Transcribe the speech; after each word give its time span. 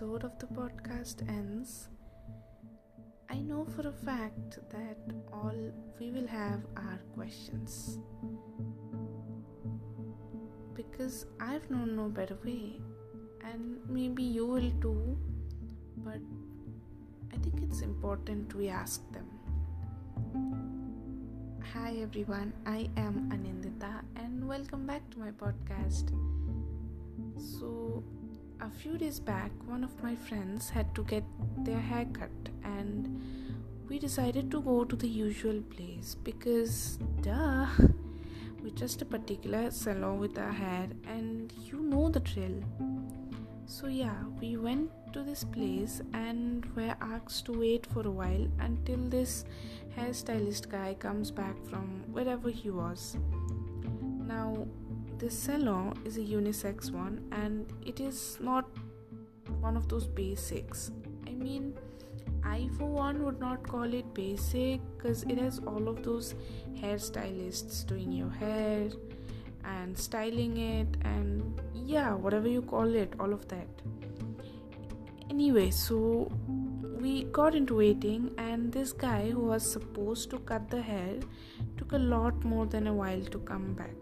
episode 0.00 0.24
of 0.24 0.38
the 0.38 0.46
podcast 0.46 1.28
ends, 1.28 1.88
I 3.28 3.36
know 3.40 3.66
for 3.76 3.86
a 3.86 3.92
fact 3.92 4.58
that 4.70 4.96
all 5.30 5.54
we 5.98 6.10
will 6.10 6.26
have 6.26 6.60
are 6.74 7.00
questions. 7.14 7.98
Because 10.74 11.26
I've 11.38 11.70
known 11.70 11.96
no 11.96 12.08
better 12.08 12.38
way, 12.42 12.80
and 13.44 13.76
maybe 13.88 14.22
you 14.22 14.46
will 14.46 14.72
too, 14.80 15.18
but 15.98 16.20
I 17.34 17.36
think 17.36 17.60
it's 17.62 17.82
important 17.82 18.54
we 18.54 18.68
ask 18.68 19.02
them. 19.12 19.28
Hi 21.74 21.96
everyone, 22.00 22.54
I 22.64 22.88
am 22.96 23.28
Anindita, 23.34 24.00
and 24.16 24.48
welcome 24.48 24.86
back 24.86 25.10
to 25.10 25.18
my 25.18 25.30
podcast. 25.32 26.16
So, 27.36 27.89
a 28.60 28.70
few 28.70 28.98
days 28.98 29.20
back, 29.20 29.50
one 29.66 29.82
of 29.84 30.02
my 30.02 30.14
friends 30.14 30.70
had 30.70 30.94
to 30.94 31.04
get 31.04 31.24
their 31.58 31.80
hair 31.80 32.06
cut, 32.12 32.30
and 32.64 33.20
we 33.88 33.98
decided 33.98 34.50
to 34.50 34.60
go 34.60 34.84
to 34.84 34.96
the 34.96 35.08
usual 35.08 35.60
place 35.62 36.14
because, 36.14 36.98
duh, 37.22 37.66
we 38.62 38.70
just 38.72 39.02
a 39.02 39.04
particular 39.04 39.70
salon 39.70 40.18
with 40.18 40.38
our 40.38 40.52
hair, 40.52 40.88
and 41.06 41.52
you 41.64 41.80
know 41.80 42.08
the 42.08 42.20
drill. 42.20 42.62
So, 43.66 43.86
yeah, 43.86 44.16
we 44.40 44.56
went 44.56 44.90
to 45.12 45.22
this 45.22 45.44
place 45.44 46.02
and 46.12 46.64
were 46.76 46.94
asked 47.00 47.46
to 47.46 47.52
wait 47.52 47.86
for 47.86 48.06
a 48.06 48.10
while 48.10 48.48
until 48.58 48.98
this 48.98 49.44
hairstylist 49.96 50.68
guy 50.68 50.94
comes 50.94 51.30
back 51.30 51.56
from 51.68 52.02
wherever 52.12 52.50
he 52.50 52.70
was. 52.70 53.16
Now, 54.26 54.66
this 55.20 55.38
salon 55.38 55.92
is 56.06 56.16
a 56.16 56.20
unisex 56.20 56.90
one 56.90 57.22
and 57.30 57.70
it 57.84 58.00
is 58.00 58.38
not 58.40 58.64
one 59.60 59.76
of 59.76 59.86
those 59.86 60.06
basics. 60.06 60.92
I 61.26 61.32
mean, 61.32 61.74
I 62.42 62.70
for 62.78 62.86
one 62.86 63.22
would 63.24 63.38
not 63.38 63.68
call 63.68 63.92
it 63.92 64.14
basic 64.14 64.80
because 64.96 65.24
it 65.24 65.36
has 65.36 65.58
all 65.66 65.88
of 65.88 66.02
those 66.02 66.34
hairstylists 66.74 67.86
doing 67.86 68.10
your 68.10 68.30
hair 68.30 68.88
and 69.64 69.96
styling 69.96 70.56
it 70.56 70.96
and 71.02 71.60
yeah, 71.74 72.14
whatever 72.14 72.48
you 72.48 72.62
call 72.62 72.94
it, 72.94 73.12
all 73.20 73.34
of 73.34 73.46
that. 73.48 73.68
Anyway, 75.28 75.70
so 75.70 76.32
we 76.98 77.24
got 77.24 77.54
into 77.54 77.76
waiting, 77.76 78.30
and 78.36 78.72
this 78.72 78.92
guy 78.92 79.30
who 79.30 79.40
was 79.40 79.70
supposed 79.70 80.28
to 80.30 80.38
cut 80.40 80.68
the 80.68 80.82
hair 80.82 81.14
took 81.76 81.92
a 81.92 81.98
lot 81.98 82.42
more 82.44 82.66
than 82.66 82.86
a 82.88 82.92
while 82.92 83.22
to 83.26 83.38
come 83.40 83.72
back 83.74 83.94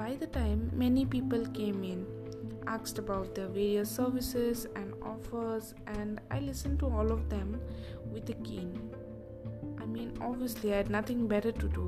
by 0.00 0.14
the 0.20 0.26
time 0.34 0.60
many 0.72 1.04
people 1.04 1.42
came 1.56 1.84
in, 1.84 2.06
asked 2.66 2.98
about 2.98 3.34
their 3.34 3.48
various 3.48 3.90
services 3.90 4.66
and 4.74 4.94
offers, 5.02 5.74
and 5.86 6.20
I 6.30 6.38
listened 6.40 6.78
to 6.78 6.86
all 6.86 7.12
of 7.12 7.28
them 7.28 7.60
with 8.10 8.30
a 8.30 8.36
keen. 8.48 8.70
I 9.78 9.84
mean, 9.84 10.16
obviously, 10.22 10.72
I 10.72 10.78
had 10.78 10.90
nothing 10.90 11.26
better 11.26 11.52
to 11.52 11.68
do. 11.68 11.86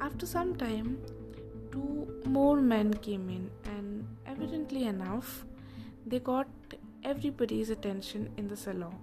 After 0.00 0.24
some 0.24 0.54
time, 0.56 0.96
two 1.70 2.22
more 2.24 2.56
men 2.56 2.94
came 2.94 3.28
in, 3.28 3.50
and 3.74 4.06
evidently 4.26 4.84
enough, 4.84 5.44
they 6.06 6.18
got 6.18 6.48
everybody's 7.04 7.68
attention 7.68 8.30
in 8.38 8.48
the 8.48 8.56
salon. 8.56 8.96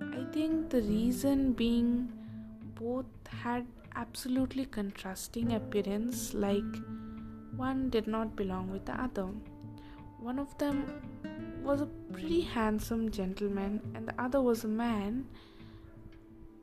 I 0.00 0.24
think 0.32 0.70
the 0.70 0.80
reason 0.80 1.52
being 1.52 2.10
both 2.80 3.04
had 3.44 3.66
absolutely 3.96 4.64
contrasting 4.64 5.52
appearance, 5.52 6.34
like 6.34 6.76
one 7.56 7.90
did 7.90 8.06
not 8.06 8.36
belong 8.36 8.70
with 8.70 8.86
the 8.86 9.00
other. 9.00 9.28
One 10.18 10.38
of 10.38 10.56
them 10.58 10.86
was 11.62 11.80
a 11.80 11.86
pretty 12.12 12.40
handsome 12.40 13.10
gentleman, 13.10 13.80
and 13.94 14.06
the 14.06 14.20
other 14.20 14.40
was 14.40 14.64
a 14.64 14.68
man 14.68 15.26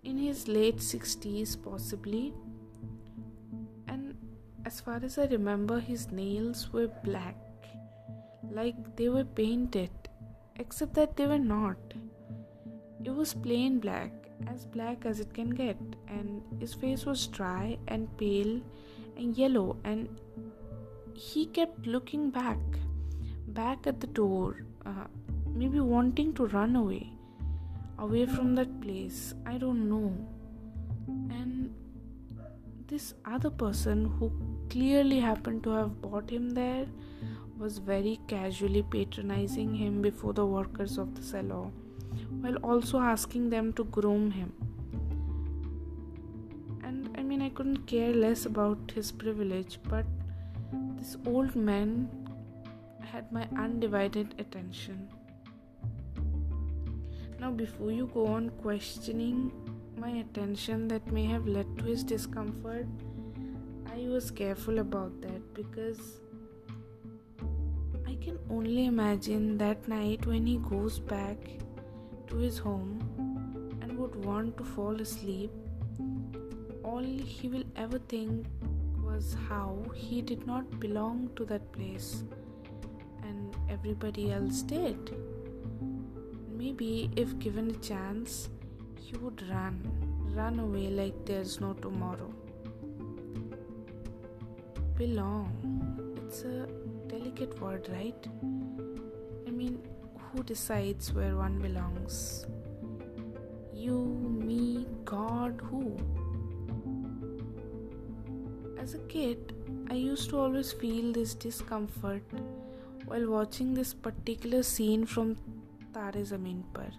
in 0.03 0.17
his 0.17 0.47
late 0.47 0.77
60s, 0.77 1.61
possibly. 1.61 2.33
And 3.87 4.15
as 4.65 4.79
far 4.79 4.99
as 5.03 5.17
I 5.17 5.25
remember, 5.25 5.79
his 5.79 6.11
nails 6.11 6.71
were 6.71 6.87
black, 7.03 7.37
like 8.49 8.95
they 8.95 9.09
were 9.09 9.25
painted, 9.25 9.91
except 10.55 10.93
that 10.93 11.17
they 11.17 11.27
were 11.27 11.39
not. 11.39 11.77
It 13.03 13.11
was 13.11 13.33
plain 13.33 13.79
black, 13.79 14.11
as 14.47 14.65
black 14.65 15.05
as 15.05 15.19
it 15.19 15.33
can 15.33 15.49
get, 15.49 15.77
and 16.07 16.41
his 16.59 16.73
face 16.73 17.05
was 17.05 17.27
dry 17.27 17.77
and 17.87 18.15
pale 18.17 18.61
and 19.17 19.37
yellow, 19.37 19.77
and 19.83 20.07
he 21.13 21.45
kept 21.47 21.85
looking 21.85 22.29
back, 22.29 22.57
back 23.47 23.85
at 23.85 23.99
the 23.99 24.07
door, 24.07 24.63
uh, 24.85 25.05
maybe 25.47 25.79
wanting 25.79 26.33
to 26.33 26.45
run 26.47 26.75
away, 26.75 27.11
away 27.97 28.25
from 28.25 28.55
that 28.55 28.79
place. 28.81 29.33
I 29.45 29.57
don't 29.57 29.89
know. 29.89 30.13
And 31.07 31.73
this 32.87 33.13
other 33.25 33.49
person 33.49 34.05
who 34.05 34.31
clearly 34.69 35.19
happened 35.19 35.63
to 35.63 35.71
have 35.71 36.01
bought 36.01 36.29
him 36.29 36.51
there 36.51 36.85
was 37.57 37.77
very 37.77 38.19
casually 38.27 38.81
patronizing 38.81 39.75
him 39.75 40.01
before 40.01 40.33
the 40.33 40.45
workers 40.45 40.97
of 40.97 41.13
the 41.15 41.21
salon 41.21 41.73
while 42.41 42.55
also 42.57 42.99
asking 42.99 43.49
them 43.49 43.73
to 43.73 43.83
groom 43.85 44.31
him. 44.31 44.53
And 46.83 47.09
I 47.17 47.23
mean, 47.23 47.41
I 47.41 47.49
couldn't 47.49 47.85
care 47.85 48.13
less 48.13 48.45
about 48.45 48.91
his 48.93 49.11
privilege, 49.11 49.79
but 49.89 50.05
this 50.97 51.17
old 51.25 51.55
man 51.55 52.09
had 53.01 53.31
my 53.31 53.47
undivided 53.57 54.35
attention. 54.37 55.09
Now, 57.39 57.51
before 57.51 57.91
you 57.91 58.09
go 58.13 58.27
on 58.27 58.49
questioning 58.61 59.51
my 59.97 60.09
attention 60.09 60.87
that 60.89 61.11
may 61.11 61.25
have 61.25 61.47
led 61.47 61.77
to 61.77 61.85
his 61.85 62.03
discomfort, 62.03 62.85
I 63.91 64.07
was 64.07 64.29
careful 64.29 64.79
about 64.79 65.21
that 65.21 65.53
because 65.53 66.19
I 68.07 68.15
can 68.15 68.37
only 68.49 68.85
imagine 68.85 69.57
that 69.57 69.87
night 69.87 70.25
when 70.25 70.45
he 70.45 70.57
goes 70.57 70.99
back 70.99 71.37
to 72.29 72.37
his 72.37 72.57
home 72.57 72.99
and 73.81 73.97
would 73.97 74.15
want 74.25 74.57
to 74.57 74.63
fall 74.63 75.01
asleep, 75.01 75.51
all 76.83 77.03
he 77.03 77.47
will 77.47 77.63
ever 77.75 77.99
think 77.99 78.45
was 79.03 79.35
how 79.47 79.83
he 79.95 80.21
did 80.21 80.45
not 80.45 80.79
belong 80.79 81.29
to 81.35 81.45
that 81.45 81.71
place 81.71 82.23
and 83.23 83.55
everybody 83.69 84.31
else 84.31 84.61
did. 84.61 85.15
Maybe 86.57 87.09
if 87.15 87.37
given 87.39 87.69
a 87.71 87.79
chance, 87.89 88.49
he 88.95 89.17
would 89.17 89.41
run, 89.49 89.79
run 90.35 90.59
away 90.59 90.89
like 90.89 91.25
there's 91.25 91.59
no 91.59 91.73
tomorrow. 91.73 92.33
Belong. 94.97 95.49
It's 96.17 96.43
a 96.43 96.67
delicate 97.07 97.59
word, 97.61 97.89
right? 97.91 98.27
I 99.47 99.51
mean, 99.51 99.81
who 100.31 100.43
decides 100.43 101.13
where 101.13 101.35
one 101.35 101.59
belongs? 101.59 102.45
You, 103.73 103.97
me, 104.45 104.85
God, 105.05 105.61
who? 105.63 105.97
As 108.77 108.93
a 108.93 108.99
kid, 108.99 109.53
I 109.89 109.95
used 109.95 110.29
to 110.29 110.39
always 110.39 110.71
feel 110.71 111.11
this 111.11 111.33
discomfort 111.33 112.23
while 113.05 113.27
watching 113.27 113.73
this 113.73 113.93
particular 113.93 114.61
scene 114.63 115.05
from 115.05 115.35
Tare 115.93 116.23
Zameen 116.23 116.63
Par. 116.73 116.91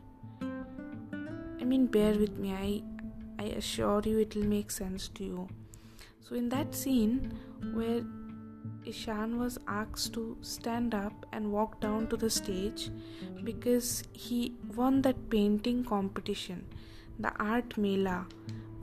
I 1.60 1.64
mean, 1.64 1.86
bear 1.86 2.14
with 2.14 2.36
me, 2.36 2.52
I, 2.52 2.82
I 3.42 3.46
assure 3.48 4.02
you 4.04 4.18
it 4.18 4.34
will 4.34 4.46
make 4.46 4.70
sense 4.70 5.08
to 5.08 5.24
you. 5.24 5.48
So, 6.20 6.34
in 6.34 6.48
that 6.48 6.74
scene 6.74 7.32
where 7.74 8.02
Ishan 8.84 9.38
was 9.38 9.58
asked 9.68 10.14
to 10.14 10.36
stand 10.40 10.94
up 10.94 11.26
and 11.32 11.52
walk 11.52 11.80
down 11.80 12.08
to 12.08 12.16
the 12.16 12.30
stage 12.30 12.90
because 13.44 14.02
he 14.12 14.54
won 14.74 15.02
that 15.02 15.30
painting 15.30 15.84
competition, 15.84 16.66
the 17.18 17.32
Art 17.36 17.76
Mela. 17.76 18.26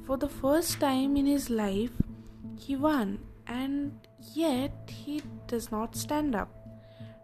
For 0.06 0.18
the 0.18 0.30
first 0.30 0.80
time 0.80 1.18
in 1.18 1.26
his 1.26 1.50
life, 1.50 1.92
he 2.58 2.76
won, 2.76 3.20
and 3.46 4.00
yet 4.34 4.90
he 4.90 5.22
does 5.48 5.72
not 5.72 5.96
stand 5.96 6.36
up, 6.36 6.50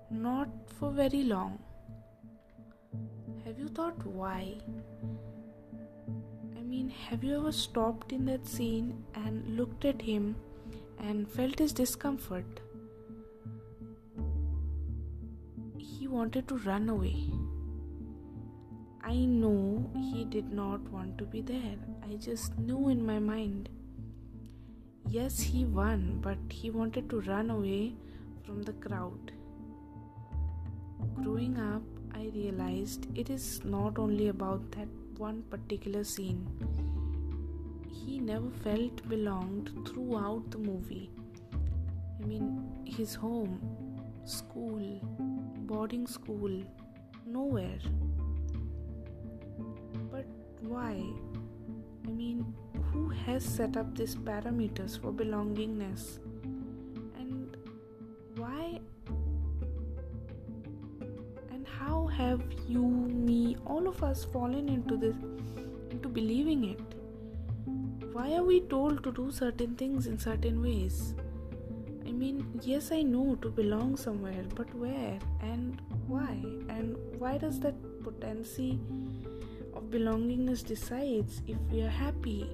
not 0.09 0.49
for 0.79 0.91
very 0.91 1.23
long. 1.23 1.59
Have 3.45 3.59
you 3.59 3.67
thought 3.67 4.05
why? 4.05 4.57
I 6.57 6.61
mean, 6.61 6.89
have 6.89 7.23
you 7.23 7.37
ever 7.37 7.51
stopped 7.51 8.11
in 8.11 8.25
that 8.25 8.45
scene 8.47 9.03
and 9.15 9.55
looked 9.57 9.85
at 9.85 10.01
him? 10.01 10.35
And 10.99 11.29
felt 11.29 11.59
his 11.59 11.73
discomfort. 11.73 12.61
He 15.77 16.07
wanted 16.07 16.47
to 16.47 16.57
run 16.57 16.89
away. 16.89 17.31
I 19.03 19.15
know 19.25 19.89
he 19.95 20.23
did 20.23 20.51
not 20.51 20.79
want 20.89 21.17
to 21.17 21.25
be 21.25 21.41
there. 21.41 21.77
I 22.09 22.15
just 22.15 22.57
knew 22.57 22.89
in 22.89 23.05
my 23.05 23.19
mind. 23.19 23.69
Yes, 25.09 25.39
he 25.39 25.65
won, 25.65 26.19
but 26.21 26.37
he 26.49 26.69
wanted 26.69 27.09
to 27.09 27.19
run 27.21 27.49
away 27.49 27.95
from 28.45 28.63
the 28.63 28.73
crowd. 28.73 29.31
growing 31.15 31.57
up, 31.59 31.83
I 32.15 32.31
realized 32.33 33.07
it 33.15 33.29
is 33.29 33.63
not 33.63 33.97
only 33.97 34.27
about 34.29 34.71
that 34.71 34.87
one 35.17 35.43
particular 35.49 36.03
scene. 36.03 36.47
He 37.93 38.19
never 38.19 38.49
felt 38.63 39.07
belonged 39.07 39.69
throughout 39.87 40.49
the 40.49 40.57
movie. 40.57 41.11
I 42.21 42.25
mean, 42.25 42.45
his 42.85 43.13
home, 43.13 43.59
school, 44.25 44.99
boarding 45.67 46.07
school, 46.07 46.63
nowhere. 47.25 47.79
But 50.11 50.25
why? 50.61 51.03
I 52.07 52.09
mean, 52.09 52.53
who 52.91 53.09
has 53.09 53.45
set 53.45 53.77
up 53.77 53.95
these 53.95 54.15
parameters 54.15 54.99
for 54.99 55.11
belongingness? 55.11 56.17
And 57.17 57.55
why? 58.37 58.79
And 61.51 61.67
how 61.67 62.07
have 62.07 62.41
you, 62.67 62.81
me, 62.81 63.55
all 63.65 63.87
of 63.87 64.03
us 64.03 64.25
fallen 64.25 64.67
into 64.67 64.97
this, 64.97 65.15
into 65.91 66.09
believing 66.09 66.65
it? 66.65 66.81
Why 68.13 68.33
are 68.35 68.43
we 68.43 68.61
told 68.61 69.03
to 69.05 69.11
do 69.11 69.31
certain 69.31 69.75
things 69.75 70.05
in 70.05 70.19
certain 70.19 70.61
ways? 70.61 71.15
I 72.07 72.11
mean, 72.11 72.59
yes, 72.61 72.91
I 72.91 73.01
know 73.01 73.35
to 73.41 73.49
belong 73.49 73.97
somewhere, 73.97 74.43
but 74.53 74.73
where 74.75 75.17
and 75.41 75.81
why? 76.07 76.33
And 76.69 76.95
why 77.17 77.39
does 77.39 77.59
that 77.61 77.73
potency 78.03 78.79
of 79.73 79.85
belongingness 79.89 80.63
decides 80.63 81.41
if 81.47 81.57
we 81.71 81.81
are 81.81 81.89
happy? 81.89 82.49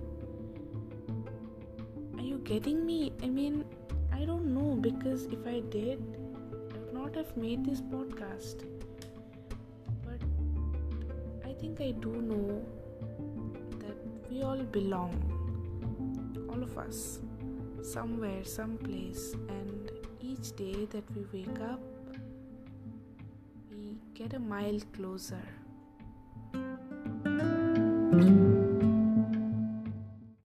Are 2.18 2.24
you 2.24 2.38
getting 2.38 2.86
me? 2.86 3.12
I 3.22 3.28
mean, 3.28 3.66
I 4.14 4.24
don't 4.24 4.54
know 4.54 4.76
because 4.76 5.26
if 5.26 5.46
I 5.46 5.60
did, 5.60 6.00
I 6.54 6.78
would 6.78 6.94
not 6.94 7.16
have 7.16 7.36
made 7.36 7.66
this 7.66 7.82
podcast. 7.82 8.64
But 10.06 10.22
I 11.46 11.52
think 11.52 11.82
I 11.82 11.92
do 11.92 12.14
know 12.22 12.66
that 13.80 13.98
we 14.32 14.42
all 14.42 14.64
belong, 14.64 15.12
all 16.50 16.64
of 16.64 16.78
us 16.78 17.20
somewhere, 17.82 18.44
someplace, 18.44 19.34
and 19.48 19.92
each 20.20 20.56
day 20.56 20.86
that 20.92 21.04
we 21.16 21.26
wake 21.34 21.60
up, 21.62 21.82
we 23.72 23.98
get 24.14 24.34
a 24.34 24.40
mile 24.40 24.80
closer. 24.94 25.44